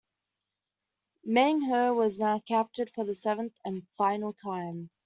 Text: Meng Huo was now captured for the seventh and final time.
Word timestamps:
Meng 1.25 1.61
Huo 1.61 1.93
was 1.95 2.17
now 2.17 2.39
captured 2.39 2.89
for 2.89 3.05
the 3.05 3.13
seventh 3.13 3.53
and 3.63 3.87
final 3.89 4.33
time. 4.33 4.89